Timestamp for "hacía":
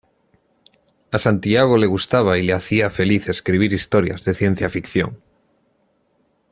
2.53-2.89